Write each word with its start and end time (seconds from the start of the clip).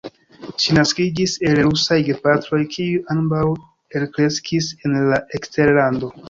Ŝi 0.61 0.71
naskiĝis 0.77 1.35
el 1.49 1.59
rusaj 1.67 1.97
gepatroj, 2.07 2.61
kiuj 2.77 2.97
ambaŭ 3.17 3.43
elkreskis 4.01 4.71
en 4.89 4.97
la 5.13 5.21
eksterlando. 5.41 6.13